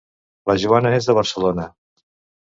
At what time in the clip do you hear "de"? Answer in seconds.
1.09-1.15